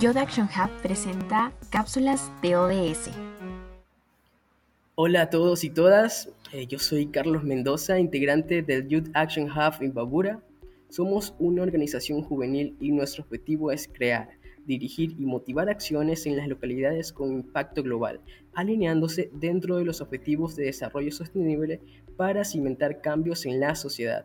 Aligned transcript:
Youth 0.00 0.16
Action 0.16 0.46
Hub 0.46 0.70
presenta 0.80 1.52
cápsulas 1.68 2.32
de 2.40 2.56
ODS. 2.56 3.10
Hola 4.94 5.22
a 5.22 5.30
todos 5.30 5.64
y 5.64 5.70
todas, 5.70 6.30
eh, 6.50 6.66
yo 6.66 6.78
soy 6.78 7.08
Carlos 7.08 7.44
Mendoza, 7.44 8.00
integrante 8.00 8.62
del 8.62 8.88
Youth 8.88 9.10
Action 9.12 9.50
Hub 9.50 9.82
en 9.82 9.92
Babura. 9.92 10.40
Somos 10.88 11.34
una 11.38 11.62
organización 11.62 12.22
juvenil 12.22 12.74
y 12.80 12.90
nuestro 12.90 13.24
objetivo 13.24 13.70
es 13.70 13.86
crear, 13.86 14.30
dirigir 14.64 15.14
y 15.18 15.26
motivar 15.26 15.68
acciones 15.68 16.24
en 16.24 16.38
las 16.38 16.48
localidades 16.48 17.12
con 17.12 17.30
impacto 17.30 17.82
global, 17.82 18.20
alineándose 18.54 19.30
dentro 19.34 19.76
de 19.76 19.84
los 19.84 20.00
objetivos 20.00 20.56
de 20.56 20.64
desarrollo 20.64 21.12
sostenible 21.12 21.82
para 22.16 22.46
cimentar 22.46 23.02
cambios 23.02 23.44
en 23.44 23.60
la 23.60 23.74
sociedad. 23.74 24.24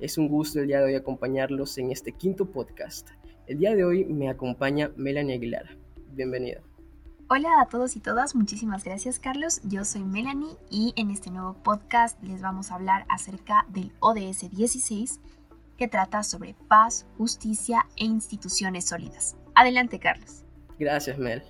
Es 0.00 0.18
un 0.18 0.28
gusto 0.28 0.60
el 0.60 0.66
día 0.66 0.80
de 0.80 0.84
hoy 0.84 0.94
acompañarlos 0.96 1.78
en 1.78 1.92
este 1.92 2.12
quinto 2.12 2.44
podcast. 2.44 3.08
El 3.48 3.60
día 3.60 3.74
de 3.74 3.82
hoy 3.82 4.04
me 4.04 4.28
acompaña 4.28 4.90
Melanie 4.96 5.36
Aguilar. 5.36 5.78
Bienvenida. 6.12 6.60
Hola 7.30 7.48
a 7.62 7.66
todos 7.66 7.96
y 7.96 8.00
todas, 8.00 8.34
muchísimas 8.34 8.84
gracias 8.84 9.18
Carlos. 9.18 9.62
Yo 9.64 9.86
soy 9.86 10.04
Melanie 10.04 10.58
y 10.70 10.92
en 10.96 11.10
este 11.10 11.30
nuevo 11.30 11.54
podcast 11.54 12.22
les 12.22 12.42
vamos 12.42 12.70
a 12.70 12.74
hablar 12.74 13.06
acerca 13.08 13.64
del 13.70 13.90
ODS 14.00 14.50
16 14.50 15.20
que 15.78 15.88
trata 15.88 16.24
sobre 16.24 16.56
paz, 16.68 17.06
justicia 17.16 17.86
e 17.96 18.04
instituciones 18.04 18.84
sólidas. 18.84 19.34
Adelante 19.54 19.98
Carlos. 19.98 20.44
Gracias 20.78 21.16
Mel. 21.16 21.42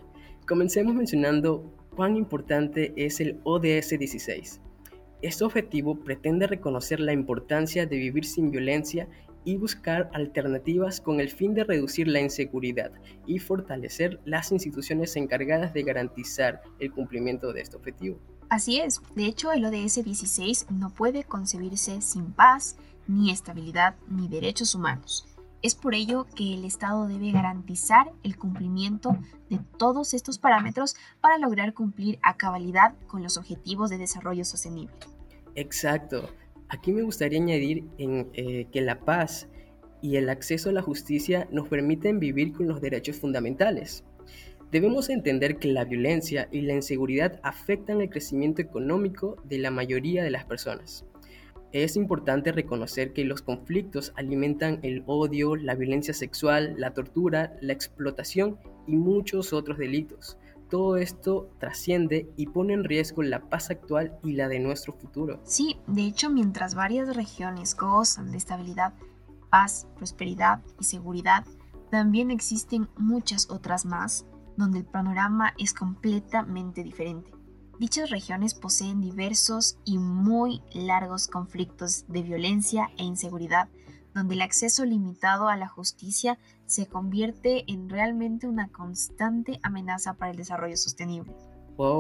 Comencemos 0.47 0.95
mencionando 0.95 1.65
cuán 1.97 2.17
importante 2.17 2.93
es 2.95 3.19
el 3.19 3.41
ODS 3.43 3.99
16. 3.99 4.61
Este 5.21 5.45
objetivo 5.45 5.97
pretende 5.97 6.47
reconocer 6.47 7.01
la 7.01 7.13
importancia 7.13 7.87
de 7.87 7.97
vivir 7.97 8.25
sin 8.25 8.53
violencia 8.53 9.09
y 9.49 9.57
buscar 9.57 10.11
alternativas 10.13 11.01
con 11.01 11.21
el 11.21 11.31
fin 11.31 11.55
de 11.55 11.65
reducir 11.65 12.07
la 12.07 12.21
inseguridad 12.21 12.93
y 13.27 13.39
fortalecer 13.39 14.21
las 14.27 14.53
instituciones 14.53 15.17
encargadas 15.17 15.73
de 15.73 15.85
garantizar 15.85 16.61
el 16.79 16.93
cumplimiento 16.93 17.55
de 17.55 17.63
este 17.63 17.79
objetivo. 17.79 18.19
Así 18.51 18.79
es, 18.79 19.01
de 19.15 19.25
hecho 19.25 19.51
el 19.51 19.65
ODS 19.65 20.05
16 20.05 20.67
no 20.71 20.91
puede 20.91 21.25
concebirse 21.25 22.03
sin 22.03 22.31
paz, 22.33 22.77
ni 23.07 23.31
estabilidad, 23.31 23.97
ni 24.07 24.29
derechos 24.29 24.75
humanos. 24.75 25.27
Es 25.63 25.75
por 25.75 25.95
ello 25.95 26.27
que 26.37 26.53
el 26.53 26.67
Estado 26.67 27.09
debe 27.09 27.33
garantizar 27.33 28.13
el 28.25 28.37
cumplimiento 28.37 29.17
de 29.49 29.61
todos 29.79 30.13
estos 30.13 30.39
parámetros 30.39 30.95
para 31.23 31.39
lograr 31.39 31.73
cumplir 31.73 32.19
a 32.23 32.37
cabalidad 32.37 32.95
con 33.07 33.23
los 33.23 33.39
objetivos 33.39 33.89
de 33.89 33.97
desarrollo 33.97 34.45
sostenible. 34.45 34.95
Exacto. 35.55 36.29
Aquí 36.69 36.93
me 36.93 37.03
gustaría 37.03 37.41
añadir 37.41 37.85
eh, 37.99 38.67
que 38.71 38.81
la 38.81 39.01
paz 39.01 39.49
y 40.03 40.17
el 40.17 40.29
acceso 40.29 40.69
a 40.69 40.73
la 40.73 40.83
justicia 40.83 41.49
nos 41.51 41.69
permiten 41.69 42.21
vivir 42.21 42.53
con 42.53 42.69
los 42.69 42.81
derechos 42.81 43.17
fundamentales. 43.17 44.05
Debemos 44.71 45.09
entender 45.09 45.57
que 45.57 45.69
la 45.69 45.85
violencia 45.85 46.49
y 46.53 46.61
la 46.61 46.75
inseguridad 46.75 47.41
afectan 47.43 48.03
el 48.03 48.11
crecimiento 48.11 48.61
económico 48.61 49.37
de 49.45 49.59
la 49.59 49.71
mayoría 49.71 50.23
de 50.23 50.31
las 50.31 50.45
personas. 50.45 51.07
Es 51.73 51.97
importante 51.97 52.53
reconocer 52.53 53.15
que 53.15 53.25
los 53.25 53.41
conflictos 53.41 54.13
alimentan 54.17 54.79
el 54.83 55.03
odio, 55.07 55.57
la 55.57 55.75
violencia 55.75 56.13
sexual, 56.13 56.75
la 56.77 56.93
tortura, 56.93 57.57
la 57.63 57.73
explotación 57.73 58.59
y 58.87 58.97
muchos 58.97 59.55
otros 59.55 59.79
delitos. 59.79 60.39
Todo 60.69 60.97
esto 60.97 61.51
trasciende 61.59 62.31
y 62.37 62.47
pone 62.47 62.75
en 62.75 62.85
riesgo 62.85 63.23
la 63.23 63.41
paz 63.49 63.71
actual 63.71 64.19
y 64.23 64.33
la 64.33 64.49
de 64.49 64.61
nuestro 64.61 64.93
futuro. 64.93 65.41
Sí, 65.45 65.79
de 65.87 66.03
hecho, 66.03 66.29
mientras 66.31 66.75
varias 66.75 67.17
regiones 67.17 67.75
gozan 67.75 68.31
de 68.31 68.37
estabilidad, 68.37 68.93
paz, 69.51 69.87
prosperidad 69.97 70.61
y 70.79 70.85
seguridad, 70.85 71.45
también 71.91 72.31
existen 72.31 72.89
muchas 72.99 73.51
otras 73.51 73.87
más 73.87 74.27
donde 74.59 74.81
el 74.81 74.85
panorama 74.85 75.55
es 75.57 75.73
completamente 75.73 76.83
diferente. 76.83 77.33
Dichas 77.79 78.11
regiones 78.11 78.55
poseen 78.55 79.01
diversos 79.01 79.79
y 79.85 79.99
muy 79.99 80.63
largos 80.73 81.29
conflictos 81.29 82.05
de 82.09 82.23
violencia 82.23 82.91
e 82.99 83.05
inseguridad, 83.05 83.69
donde 84.15 84.35
el 84.35 84.43
acceso 84.43 84.85
limitado 84.85 85.49
a 85.49 85.57
la 85.57 85.69
justicia 85.69 86.39
se 86.67 86.87
convierte 86.87 87.65
en 87.67 87.89
realmente 87.89 88.47
una 88.47 88.69
constante 88.69 89.61
amenaza 89.63 90.15
para 90.15 90.31
el 90.31 90.37
desarrollo 90.37 90.77
sostenible. 90.77 91.33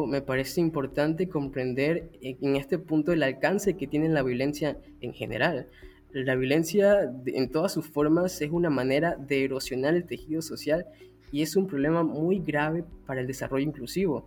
Me 0.08 0.22
parece 0.22 0.60
importante 0.60 1.28
comprender 1.28 2.10
en 2.20 2.56
este 2.56 2.78
punto 2.78 3.12
el 3.12 3.22
alcance 3.22 3.76
que 3.76 3.86
tiene 3.86 4.08
la 4.08 4.24
violencia 4.24 4.76
en 5.00 5.12
general. 5.12 5.68
La 6.10 6.34
violencia 6.34 7.12
en 7.26 7.50
todas 7.50 7.74
sus 7.74 7.86
formas 7.86 8.42
es 8.42 8.50
una 8.50 8.70
manera 8.70 9.14
de 9.14 9.44
erosionar 9.44 9.94
el 9.94 10.04
tejido 10.04 10.42
social 10.42 10.84
y 11.30 11.42
es 11.42 11.54
un 11.54 11.68
problema 11.68 12.02
muy 12.02 12.40
grave 12.40 12.84
para 13.06 13.20
el 13.20 13.28
desarrollo 13.28 13.64
inclusivo. 13.64 14.26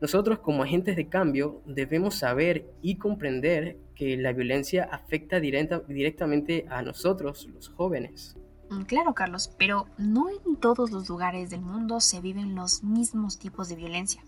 Nosotros 0.00 0.40
como 0.40 0.62
agentes 0.62 0.94
de 0.96 1.08
cambio 1.08 1.62
debemos 1.64 2.16
saber 2.16 2.70
y 2.82 2.96
comprender 2.96 3.78
que 3.94 4.16
la 4.16 4.32
violencia 4.32 4.88
afecta 4.92 5.40
directamente 5.40 6.66
a 6.68 6.82
nosotros, 6.82 7.48
los 7.52 7.70
jóvenes. 7.70 8.36
Mm, 8.70 8.82
claro, 8.82 9.14
Carlos, 9.14 9.54
pero 9.58 9.86
no 9.96 10.28
en 10.28 10.56
todos 10.56 10.90
los 10.90 11.08
lugares 11.08 11.48
del 11.50 11.62
mundo 11.62 12.00
se 12.00 12.20
viven 12.20 12.54
los 12.54 12.82
mismos 12.82 13.38
tipos 13.38 13.68
de 13.68 13.76
violencia 13.76 14.22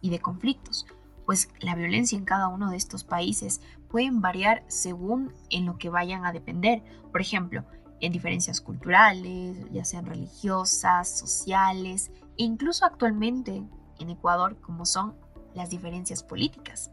y 0.00 0.10
de 0.10 0.18
conflictos, 0.18 0.84
pues 1.26 1.48
la 1.60 1.76
violencia 1.76 2.18
en 2.18 2.24
cada 2.24 2.48
uno 2.48 2.70
de 2.70 2.76
estos 2.76 3.04
países 3.04 3.60
pueden 3.88 4.20
variar 4.20 4.64
según 4.66 5.32
en 5.48 5.66
lo 5.66 5.78
que 5.78 5.90
vayan 5.90 6.26
a 6.26 6.32
depender. 6.32 6.82
Por 7.12 7.20
ejemplo, 7.20 7.64
en 8.00 8.12
diferencias 8.12 8.60
culturales, 8.60 9.56
ya 9.70 9.84
sean 9.84 10.06
religiosas, 10.06 11.18
sociales 11.18 12.10
e 12.36 12.42
incluso 12.42 12.84
actualmente 12.84 13.62
en 13.98 14.10
Ecuador 14.10 14.56
como 14.60 14.84
son 14.86 15.14
las 15.54 15.70
diferencias 15.70 16.22
políticas. 16.22 16.90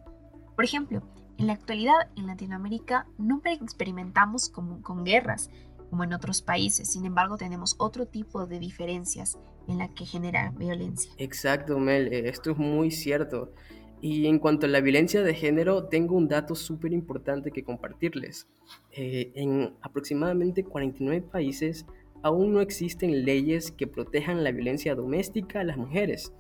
Por 0.56 0.66
ejemplo, 0.66 1.02
en 1.38 1.48
la 1.48 1.54
actualidad 1.54 2.10
en 2.16 2.28
Latinoamérica 2.28 3.08
no 3.18 3.42
experimentamos 3.46 4.50
como, 4.50 4.82
con 4.82 5.04
guerras 5.04 5.50
como 5.90 6.04
en 6.04 6.14
otros 6.14 6.42
países, 6.42 6.92
sin 6.92 7.06
embargo 7.06 7.36
tenemos 7.36 7.76
otro 7.78 8.06
tipo 8.06 8.46
de 8.46 8.60
diferencias 8.60 9.38
en 9.68 9.78
la 9.78 9.94
que 9.94 10.06
genera 10.06 10.52
violencia. 10.52 11.12
Exacto, 11.18 11.78
Mel, 11.80 12.14
eh, 12.14 12.30
esto 12.30 12.52
es 12.52 12.58
muy 12.58 12.92
cierto. 12.92 13.54
Y 14.00 14.26
en 14.28 14.40
cuanto 14.40 14.66
a 14.66 14.70
la 14.70 14.82
violencia 14.82 15.22
de 15.22 15.34
género, 15.36 15.86
tengo 15.86 16.16
un 16.16 16.28
dato 16.28 16.56
súper 16.56 16.92
importante 16.94 17.52
que 17.52 17.64
compartirles. 17.64 18.48
Eh, 18.92 19.32
en 19.36 19.76
aproximadamente 19.82 20.64
49 20.64 21.22
países 21.22 21.86
aún 22.24 22.54
no 22.54 22.62
existen 22.62 23.26
leyes 23.26 23.72
que 23.72 23.88
protejan 23.88 24.44
la 24.44 24.52
violencia 24.52 24.96
doméstica 24.96 25.60
a 25.60 25.64
las 25.64 25.78
mujeres. 25.78 26.34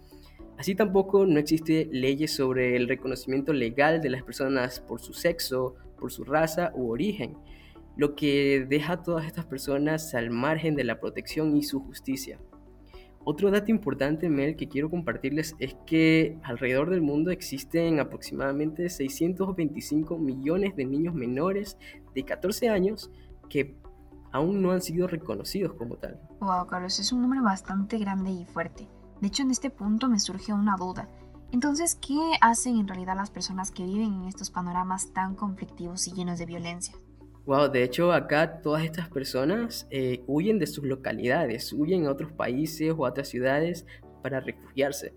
Así 0.62 0.76
tampoco 0.76 1.26
no 1.26 1.40
existe 1.40 1.90
leyes 1.92 2.36
sobre 2.36 2.76
el 2.76 2.88
reconocimiento 2.88 3.52
legal 3.52 4.00
de 4.00 4.12
las 4.12 4.22
personas 4.22 4.80
por 4.80 5.02
su 5.02 5.12
sexo, 5.12 5.74
por 6.00 6.12
su 6.12 6.24
raza 6.24 6.72
u 6.76 6.92
origen, 6.92 7.36
lo 7.98 8.14
que 8.14 8.68
deja 8.70 8.94
a 8.94 9.02
todas 9.02 9.26
estas 9.26 9.48
personas 9.48 10.14
al 10.14 10.30
margen 10.30 10.76
de 10.76 10.84
la 10.84 11.00
protección 11.00 11.58
y 11.58 11.64
su 11.64 11.80
justicia. 11.80 12.40
Otro 13.24 13.50
dato 13.50 13.72
importante, 13.72 14.30
Mel, 14.30 14.56
que 14.56 14.68
quiero 14.68 14.92
compartirles 14.92 15.56
es 15.58 15.76
que 15.88 16.38
alrededor 16.44 16.92
del 16.92 17.02
mundo 17.02 17.32
existen 17.32 18.00
aproximadamente 18.00 18.88
625 18.88 20.20
millones 20.20 20.76
de 20.76 20.86
niños 20.86 21.16
menores 21.16 21.76
de 22.14 22.24
14 22.24 22.70
años 22.70 23.10
que 23.50 23.76
aún 24.32 24.62
no 24.62 24.70
han 24.70 24.82
sido 24.82 25.08
reconocidos 25.08 25.74
como 25.74 25.96
tal. 25.96 26.22
Wow, 26.40 26.68
Carlos, 26.68 27.00
es 27.00 27.12
un 27.12 27.24
número 27.24 27.42
bastante 27.42 27.98
grande 27.98 28.30
y 28.30 28.46
fuerte. 28.46 28.88
De 29.22 29.28
hecho, 29.28 29.44
en 29.44 29.52
este 29.52 29.70
punto 29.70 30.09
me 30.09 30.20
surge 30.20 30.52
una 30.52 30.76
duda. 30.76 31.08
Entonces, 31.52 31.96
¿qué 31.96 32.20
hacen 32.42 32.78
en 32.78 32.88
realidad 32.88 33.16
las 33.16 33.30
personas 33.30 33.72
que 33.72 33.84
viven 33.84 34.14
en 34.14 34.24
estos 34.24 34.50
panoramas 34.50 35.14
tan 35.14 35.36
conflictivos 35.36 36.08
y 36.08 36.14
llenos 36.14 36.40
de 36.40 36.48
violencia? 36.48 36.96
Wow, 37.46 37.70
de 37.70 37.84
hecho 37.84 38.14
acá 38.14 38.62
todas 38.62 38.84
estas 38.84 39.09
personas 39.09 39.88
eh, 39.90 40.24
huyen 40.28 40.59
de 40.59 40.68
sus 40.68 40.86
localidades, 40.86 41.72
huyen 41.74 42.06
a 42.06 42.12
otros 42.12 42.32
países 42.32 42.94
o 42.98 43.06
a 43.06 43.09
otras 43.09 43.28
ciudades 43.28 43.86
para 44.23 44.40
refugiarse. 44.40 45.14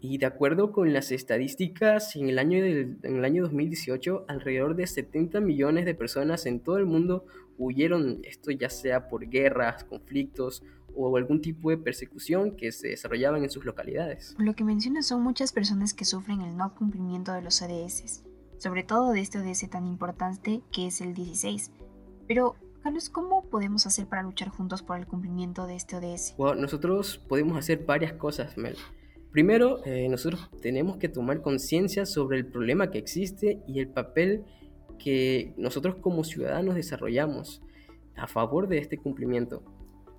Y 0.00 0.18
de 0.18 0.26
acuerdo 0.26 0.72
con 0.72 0.92
las 0.92 1.10
estadísticas, 1.10 2.14
en 2.16 2.28
el, 2.28 2.38
año 2.38 2.58
en 2.64 2.98
el 3.02 3.24
año 3.24 3.42
2018, 3.42 4.26
alrededor 4.28 4.76
de 4.76 4.86
70 4.86 5.40
millones 5.40 5.84
de 5.84 5.94
personas 5.94 6.46
en 6.46 6.60
todo 6.60 6.78
el 6.78 6.86
mundo 6.86 7.24
huyeron, 7.58 8.20
esto 8.24 8.50
ya 8.50 8.68
sea 8.70 9.08
por 9.08 9.28
guerras, 9.28 9.84
conflictos 9.84 10.62
o 10.96 11.16
algún 11.16 11.40
tipo 11.40 11.70
de 11.70 11.78
persecución 11.78 12.56
que 12.56 12.72
se 12.72 12.88
desarrollaban 12.88 13.44
en 13.44 13.50
sus 13.50 13.64
localidades. 13.64 14.34
Lo 14.38 14.54
que 14.54 14.64
mencionas 14.64 15.06
son 15.06 15.22
muchas 15.22 15.52
personas 15.52 15.94
que 15.94 16.04
sufren 16.04 16.40
el 16.40 16.56
no 16.56 16.74
cumplimiento 16.74 17.32
de 17.32 17.42
los 17.42 17.62
ODS, 17.62 18.24
sobre 18.58 18.82
todo 18.82 19.12
de 19.12 19.20
este 19.20 19.38
ODS 19.38 19.68
tan 19.70 19.86
importante 19.86 20.62
que 20.72 20.86
es 20.86 21.00
el 21.00 21.14
16. 21.14 21.70
Pero, 22.26 22.56
Carlos, 22.82 23.10
¿cómo 23.10 23.44
podemos 23.48 23.86
hacer 23.86 24.06
para 24.06 24.22
luchar 24.22 24.48
juntos 24.48 24.82
por 24.82 24.98
el 24.98 25.06
cumplimiento 25.06 25.66
de 25.66 25.76
este 25.76 25.96
ODS? 25.96 26.34
Bueno, 26.38 26.62
nosotros 26.62 27.18
podemos 27.28 27.58
hacer 27.58 27.84
varias 27.84 28.14
cosas, 28.14 28.56
Mel. 28.56 28.76
Primero, 29.30 29.84
eh, 29.84 30.08
nosotros 30.08 30.50
tenemos 30.62 30.96
que 30.96 31.10
tomar 31.10 31.42
conciencia 31.42 32.06
sobre 32.06 32.38
el 32.38 32.46
problema 32.46 32.90
que 32.90 32.98
existe 32.98 33.60
y 33.68 33.80
el 33.80 33.88
papel 33.88 34.44
que 34.98 35.52
nosotros 35.58 35.96
como 35.96 36.24
ciudadanos 36.24 36.74
desarrollamos 36.74 37.62
a 38.16 38.26
favor 38.26 38.66
de 38.66 38.78
este 38.78 38.96
cumplimiento. 38.98 39.62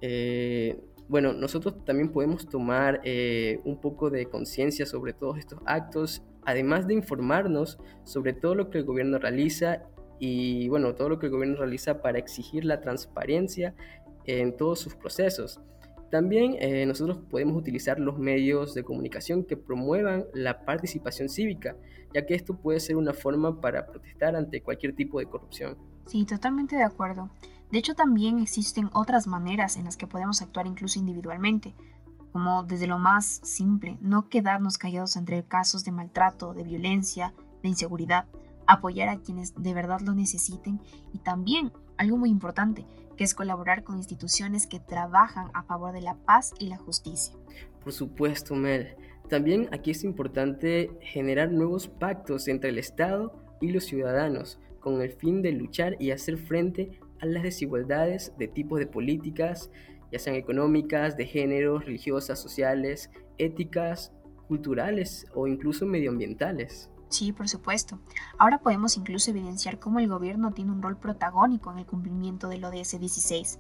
Eh, 0.02 0.80
bueno, 1.08 1.34
nosotros 1.34 1.86
también 1.86 2.12
podemos 2.12 2.48
tomar 2.48 3.00
eh, 3.04 3.62
un 3.64 3.80
poco 3.80 4.10
de 4.10 4.26
conciencia 4.26 4.86
sobre 4.86 5.14
todos 5.14 5.38
estos 5.38 5.60
actos, 5.66 6.24
además 6.44 6.88
de 6.88 6.96
informarnos 6.96 7.80
sobre 8.04 8.34
todo 8.34 8.56
lo 8.56 8.70
que 8.70 8.80
el 8.80 8.84
gobierno 8.84 9.18
realiza 9.18 9.84
y, 10.20 10.68
bueno, 10.70 10.96
todo 10.96 11.10
lo 11.10 11.20
que 11.20 11.28
el 11.28 11.32
gobierno 11.32 11.58
realiza 11.58 12.02
para 12.02 12.20
exigir 12.20 12.66
la 12.66 12.82
transparencia 12.82 13.74
en 14.26 14.58
todos 14.58 14.80
sus 14.80 14.96
procesos. 14.96 15.62
También 16.10 16.56
eh, 16.60 16.86
nosotros 16.86 17.20
podemos 17.30 17.58
utilizar 17.58 18.00
los 18.00 18.18
medios 18.18 18.74
de 18.74 18.84
comunicación 18.84 19.44
que 19.44 19.58
promuevan 19.58 20.26
la 20.34 20.66
participación 20.66 21.28
cívica, 21.28 21.76
ya 22.14 22.26
que 22.26 22.34
esto 22.34 22.56
puede 22.56 22.80
ser 22.80 22.96
una 22.96 23.14
forma 23.14 23.60
para 23.60 23.86
protestar 23.86 24.36
ante 24.36 24.62
cualquier 24.62 24.96
tipo 24.96 25.20
de 25.20 25.26
corrupción. 25.26 25.78
Sí, 26.06 26.26
totalmente 26.26 26.78
de 26.78 26.84
acuerdo. 26.84 27.30
De 27.72 27.80
hecho, 27.80 27.96
también 27.96 28.40
existen 28.40 28.90
otras 28.94 29.28
maneras 29.28 29.76
en 29.76 29.86
las 29.86 29.98
que 29.98 30.08
podemos 30.08 30.42
actuar 30.42 30.68
incluso 30.68 31.00
individualmente, 31.00 31.74
como 32.32 32.64
desde 32.64 32.88
lo 32.88 32.98
más 32.98 33.42
simple, 33.44 33.98
no 34.02 34.30
quedarnos 34.30 34.78
callados 34.78 35.16
entre 35.16 35.44
casos 35.44 35.84
de 35.84 35.92
maltrato, 35.92 36.54
de 36.54 36.64
violencia, 36.64 37.34
de 37.64 37.70
inseguridad, 37.70 38.26
apoyar 38.68 39.10
a 39.10 39.18
quienes 39.18 39.54
de 39.56 39.74
verdad 39.74 40.02
lo 40.02 40.14
necesiten 40.14 40.80
y 41.14 41.20
también, 41.20 41.72
algo 41.98 42.18
muy 42.18 42.30
importante, 42.30 42.86
que 43.16 43.24
es 43.24 43.34
colaborar 43.34 43.84
con 43.84 43.98
instituciones 43.98 44.68
que 44.68 44.80
trabajan 44.80 45.50
a 45.54 45.64
favor 45.64 45.94
de 45.94 46.02
la 46.02 46.16
paz 46.16 46.54
y 46.60 46.68
la 46.68 46.78
justicia. 46.78 47.36
Por 47.84 47.92
supuesto, 47.92 48.56
Mel. 48.56 48.96
También 49.30 49.68
aquí 49.74 49.92
es 49.92 50.04
importante 50.04 50.92
generar 51.02 51.52
nuevos 51.52 51.88
pactos 51.88 52.48
entre 52.48 52.70
el 52.70 52.78
Estado 52.78 53.34
y 53.60 53.72
los 53.72 53.86
ciudadanos 53.86 54.60
con 54.80 55.02
el 55.02 55.12
fin 55.12 55.42
de 55.42 55.52
luchar 55.52 55.98
y 56.00 56.12
hacer 56.12 56.38
frente 56.38 57.00
a 57.22 57.26
las 57.26 57.44
desigualdades 57.44 58.34
de 58.38 58.48
tipos 58.48 58.80
de 58.80 58.88
políticas, 58.88 59.72
ya 60.12 60.20
sean 60.20 60.36
económicas, 60.36 61.18
de 61.18 61.26
género, 61.26 61.80
religiosas, 61.80 62.42
sociales, 62.42 63.10
éticas, 63.38 64.14
culturales 64.48 65.26
o 65.34 65.48
incluso 65.48 65.86
medioambientales. 65.86 66.90
Sí, 67.10 67.32
por 67.32 67.48
supuesto. 67.48 68.00
Ahora 68.38 68.60
podemos 68.60 68.98
incluso 68.98 69.32
evidenciar 69.32 69.80
cómo 69.80 70.00
el 70.00 70.08
gobierno 70.08 70.52
tiene 70.52 70.72
un 70.72 70.82
rol 70.82 70.98
protagónico 70.98 71.72
en 71.72 71.80
el 71.80 71.86
cumplimiento 71.86 72.50
del 72.50 72.66
ODS 72.66 73.00
16. 73.00 73.60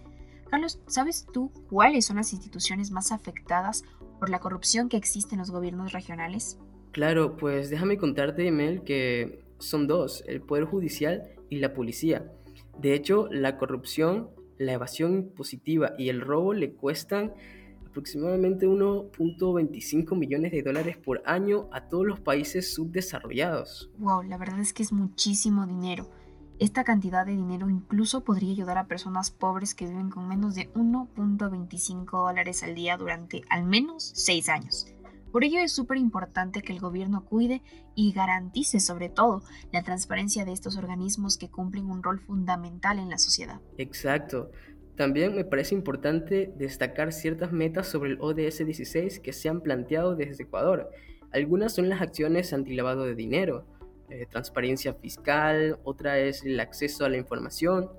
Carlos, 0.49 0.79
¿sabes 0.87 1.27
tú 1.31 1.51
cuáles 1.69 2.05
son 2.05 2.17
las 2.17 2.33
instituciones 2.33 2.91
más 2.91 3.11
afectadas 3.11 3.83
por 4.19 4.29
la 4.29 4.39
corrupción 4.39 4.89
que 4.89 4.97
existe 4.97 5.35
en 5.35 5.39
los 5.39 5.51
gobiernos 5.51 5.91
regionales? 5.91 6.59
Claro, 6.91 7.37
pues 7.37 7.69
déjame 7.69 7.97
contarte, 7.97 8.49
Mel, 8.51 8.83
que 8.83 9.45
son 9.59 9.87
dos, 9.87 10.23
el 10.27 10.41
Poder 10.41 10.65
Judicial 10.65 11.23
y 11.49 11.59
la 11.59 11.73
Policía. 11.73 12.31
De 12.79 12.93
hecho, 12.93 13.27
la 13.31 13.57
corrupción, 13.57 14.29
la 14.57 14.73
evasión 14.73 15.13
impositiva 15.13 15.93
y 15.97 16.09
el 16.09 16.21
robo 16.21 16.53
le 16.53 16.73
cuestan 16.73 17.33
aproximadamente 17.85 18.67
1.25 18.67 20.15
millones 20.15 20.51
de 20.51 20.61
dólares 20.61 20.97
por 20.97 21.23
año 21.25 21.67
a 21.71 21.89
todos 21.89 22.05
los 22.05 22.19
países 22.19 22.73
subdesarrollados. 22.73 23.89
Wow, 23.97 24.21
la 24.23 24.37
verdad 24.37 24.59
es 24.59 24.73
que 24.73 24.83
es 24.83 24.91
muchísimo 24.91 25.65
dinero. 25.65 26.09
Esta 26.59 26.83
cantidad 26.83 27.25
de 27.25 27.35
dinero 27.35 27.69
incluso 27.69 28.23
podría 28.23 28.51
ayudar 28.51 28.79
a 28.79 28.87
personas 28.87 29.29
pobres 29.29 29.75
que 29.75 29.87
viven 29.87 30.09
con 30.09 30.27
menos 30.27 30.55
de 30.55 30.71
1.25 30.73 32.27
dólares 32.27 32.63
al 32.63 32.73
día 32.73 32.97
durante 32.97 33.43
al 33.49 33.63
menos 33.63 34.11
6 34.15 34.49
años. 34.49 34.87
Por 35.37 35.43
ello 35.43 35.59
es 35.59 35.71
súper 35.71 35.99
importante 35.99 36.63
que 36.63 36.73
el 36.73 36.79
gobierno 36.79 37.23
cuide 37.23 37.61
y 37.93 38.11
garantice 38.11 38.79
sobre 38.79 39.07
todo 39.07 39.43
la 39.71 39.83
transparencia 39.83 40.45
de 40.45 40.51
estos 40.51 40.77
organismos 40.77 41.37
que 41.37 41.47
cumplen 41.47 41.91
un 41.91 42.01
rol 42.01 42.19
fundamental 42.19 42.97
en 42.97 43.11
la 43.11 43.19
sociedad. 43.19 43.61
Exacto. 43.77 44.49
También 44.95 45.35
me 45.35 45.45
parece 45.45 45.75
importante 45.75 46.51
destacar 46.57 47.13
ciertas 47.13 47.51
metas 47.51 47.85
sobre 47.85 48.13
el 48.13 48.17
ODS 48.19 48.65
16 48.65 49.19
que 49.19 49.31
se 49.31 49.47
han 49.47 49.61
planteado 49.61 50.15
desde 50.15 50.45
Ecuador. 50.45 50.89
Algunas 51.29 51.75
son 51.75 51.87
las 51.87 52.01
acciones 52.01 52.51
antilavado 52.51 53.05
de 53.05 53.13
dinero, 53.13 53.67
eh, 54.09 54.25
transparencia 54.27 54.95
fiscal, 54.95 55.77
otra 55.83 56.17
es 56.17 56.45
el 56.45 56.59
acceso 56.59 57.05
a 57.05 57.09
la 57.09 57.17
información, 57.17 57.91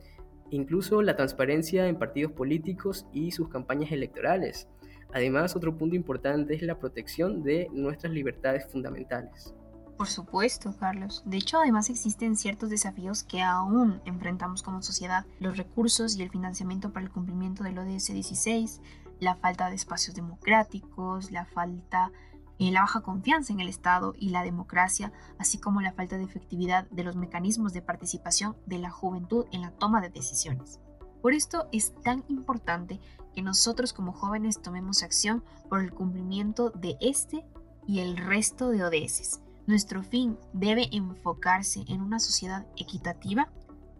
incluso 0.50 1.02
la 1.02 1.14
transparencia 1.14 1.87
en 1.87 2.00
partidos 2.00 2.32
políticos 2.32 3.06
y 3.12 3.31
sus 3.31 3.49
campañas 3.49 3.93
electorales. 3.93 4.67
Además, 5.12 5.56
otro 5.56 5.76
punto 5.76 5.96
importante 5.96 6.55
es 6.55 6.62
la 6.62 6.78
protección 6.78 7.43
de 7.43 7.69
nuestras 7.72 8.12
libertades 8.12 8.70
fundamentales. 8.70 9.55
Por 9.99 10.06
supuesto, 10.06 10.72
Carlos. 10.78 11.22
De 11.26 11.38
hecho, 11.38 11.58
además 11.58 11.90
existen 11.90 12.37
ciertos 12.37 12.70
desafíos 12.70 13.25
que 13.25 13.43
aún 13.43 14.00
enfrentamos 14.05 14.62
como 14.62 14.81
sociedad. 14.81 15.26
Los 15.40 15.56
recursos 15.56 16.16
y 16.16 16.22
el 16.22 16.31
financiamiento 16.31 16.93
para 16.93 17.05
el 17.05 17.10
cumplimiento 17.10 17.64
del 17.64 17.78
ODS 17.78 18.12
16, 18.12 18.81
la 19.19 19.34
falta 19.34 19.69
de 19.69 19.75
espacios 19.75 20.14
democráticos, 20.14 21.32
la 21.32 21.46
falta, 21.46 22.12
eh, 22.60 22.70
la 22.70 22.82
baja 22.82 23.00
confianza 23.00 23.52
en 23.52 23.58
el 23.58 23.69
Estado 23.69 24.14
y 24.16 24.28
la 24.28 24.44
democracia, 24.44 25.12
así 25.37 25.58
como 25.58 25.81
la 25.81 25.93
falta 25.93 26.16
de 26.16 26.22
efectividad 26.22 26.88
de 26.90 27.02
los 27.02 27.16
mecanismos 27.16 27.72
de 27.72 27.82
participación 27.82 28.56
de 28.66 28.78
la 28.78 28.90
juventud 28.90 29.46
en 29.50 29.62
la 29.62 29.72
toma 29.72 30.00
de 30.00 30.10
decisiones. 30.10 30.78
Por 31.20 31.32
esto 31.32 31.69
es 31.72 31.93
tan 32.02 32.25
importante 32.28 33.00
que 33.38 33.43
nosotros 33.43 33.93
como 33.93 34.11
jóvenes 34.11 34.61
tomemos 34.61 35.05
acción 35.05 35.44
por 35.69 35.81
el 35.81 35.93
cumplimiento 35.93 36.70
de 36.70 36.96
este 37.00 37.44
y 37.87 38.00
el 38.00 38.17
resto 38.17 38.70
de 38.70 38.82
ODS 38.82 39.38
nuestro 39.69 40.02
fin 40.02 40.37
debe 40.52 40.88
enfocarse 40.90 41.85
en 41.88 42.00
una 42.00 42.19
sociedad 42.19 42.67
equitativa, 42.76 43.49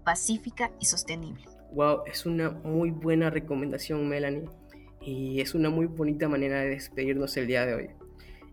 pacífica 0.03 0.73
y 0.81 0.87
sostenible. 0.87 1.45
Wow, 1.73 2.01
es 2.07 2.27
una 2.27 2.51
muy 2.51 2.91
buena 2.91 3.31
recomendación, 3.31 4.09
Melanie. 4.09 4.49
Y 5.03 5.41
es 5.41 5.55
una 5.55 5.71
muy 5.71 5.87
bonita 5.87 6.29
manera 6.29 6.59
de 6.59 6.71
despedirnos 6.71 7.37
el 7.37 7.47
día 7.47 7.65
de 7.65 7.75
hoy. 7.75 7.91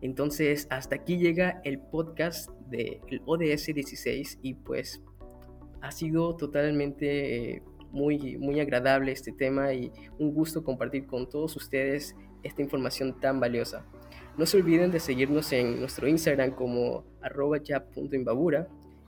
Entonces, 0.01 0.67
hasta 0.69 0.97
aquí 0.97 1.17
llega 1.17 1.61
el 1.63 1.79
podcast 1.79 2.51
del 2.69 3.23
ODS 3.25 3.73
16 3.73 4.37
y 4.43 4.53
pues 4.53 5.01
ha 5.81 5.91
sido 5.91 6.35
totalmente 6.35 7.55
eh, 7.55 7.63
muy, 7.95 8.37
muy 8.37 8.59
agradable 8.59 9.11
este 9.11 9.31
tema 9.31 9.73
y 9.73 9.91
un 10.19 10.33
gusto 10.33 10.63
compartir 10.63 11.07
con 11.07 11.27
todos 11.29 11.55
ustedes 11.55 12.15
esta 12.43 12.61
información 12.61 13.19
tan 13.19 13.39
valiosa. 13.39 13.85
No 14.37 14.45
se 14.45 14.57
olviden 14.57 14.91
de 14.91 14.99
seguirnos 14.99 15.51
en 15.53 15.79
nuestro 15.79 16.07
Instagram 16.07 16.51
como 16.51 17.05
arroba. 17.21 17.57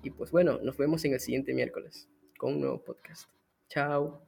Y 0.04 0.10
pues 0.12 0.32
bueno, 0.32 0.60
nos 0.64 0.78
vemos 0.78 1.04
en 1.04 1.14
el 1.14 1.20
siguiente 1.20 1.54
miércoles 1.54 2.08
con 2.38 2.54
un 2.54 2.62
nuevo 2.62 2.82
podcast. 2.82 3.30
Chao. 3.70 4.22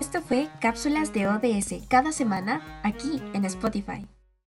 Esto 0.00 0.20
fue 0.20 0.48
Cápsulas 0.60 1.12
de 1.14 1.28
ODS 1.28 1.86
cada 1.88 2.12
semana 2.12 2.80
aquí 2.84 3.22
en 3.32 3.44
Spotify. 3.46 4.06